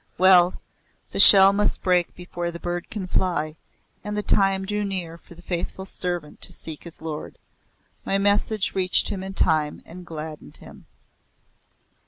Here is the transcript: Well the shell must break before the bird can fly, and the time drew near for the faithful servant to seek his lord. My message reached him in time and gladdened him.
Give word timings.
Well 0.17 0.59
the 1.11 1.19
shell 1.19 1.53
must 1.53 1.83
break 1.83 2.15
before 2.15 2.49
the 2.49 2.59
bird 2.59 2.89
can 2.89 3.05
fly, 3.05 3.55
and 4.03 4.17
the 4.17 4.23
time 4.23 4.65
drew 4.65 4.83
near 4.83 5.15
for 5.15 5.35
the 5.35 5.43
faithful 5.43 5.85
servant 5.85 6.41
to 6.41 6.51
seek 6.51 6.85
his 6.85 7.01
lord. 7.03 7.37
My 8.03 8.17
message 8.17 8.73
reached 8.73 9.09
him 9.09 9.21
in 9.21 9.35
time 9.35 9.83
and 9.85 10.03
gladdened 10.03 10.57
him. 10.57 10.87